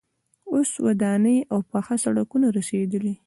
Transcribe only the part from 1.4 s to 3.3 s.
او پاخه سړکونه رسیدلي.